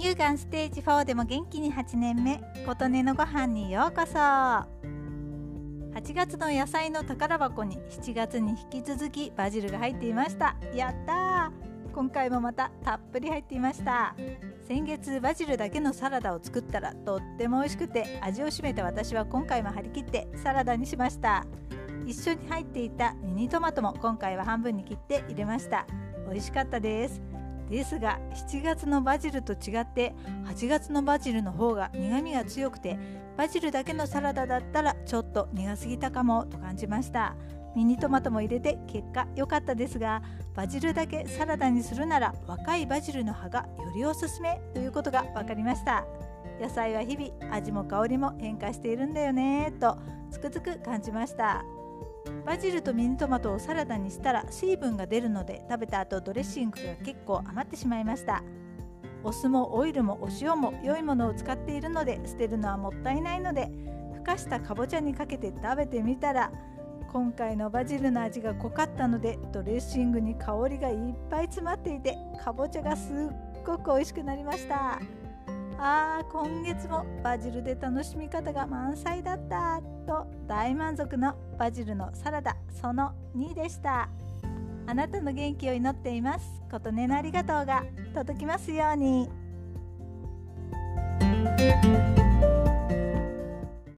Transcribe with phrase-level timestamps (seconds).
[0.00, 4.14] 乳がんステージ4でも元気に8年目琴音のご飯にようこそ。
[4.16, 4.64] 8
[6.14, 10.56] 月の野菜の宝箱に7月に引き続きバジルが入っていました。
[10.74, 11.92] やったー。
[11.92, 14.14] 今回もまたたっぷり入っていました。
[14.66, 21.44] 先月バジルだけのサラダを作ったらとっても美味しくて味を占めた私は今回も張り切ってサラダにしました。
[22.06, 25.86] 一緒に入っていたミニトマトも今回は半分に切って入れました。
[26.26, 27.20] 美味しかったです。
[27.70, 28.18] ですが
[28.50, 30.12] 7月のバジルと違って
[30.46, 32.98] 8月のバジルの方が苦みが強くて
[33.36, 37.36] バジルだけのサラダだったらちょっと苦すぎたかもと感じました。
[37.76, 40.22] ミニトマトも入れて結果良かったですが
[40.56, 46.04] バジルだけサラダにするなら若いバジルの葉がよりおすすめということが分かりました。
[46.60, 49.96] 野菜は日々味も香りも変化しているんだよねと
[50.30, 51.64] つくづく感じました。
[52.44, 58.42] バジルとミニトマトをサラダにしたら水分が出るので食べた後ドレッシングが結構余ってしまいました。
[59.22, 63.70] お酢もオイルもお塩も良いものを使っているので捨てるのはもったいないので
[64.14, 66.50] ふかしたかぼちゃにかけて食べてみたら
[67.12, 70.96] 今回のバジルの味が濃かったのでドレッシングに香りがいっ
[71.28, 75.00] ぱい詰まっていてかぼちゃがすっごく美味しくなりました。
[75.82, 84.10] あー今月もバジルで楽しみ方が満載だったと大満足のバジルのサラダその2でした。
[84.86, 86.44] あなたの元気を祈っています。
[86.70, 87.82] 琴音のありがとうが
[88.14, 89.39] 届きますように。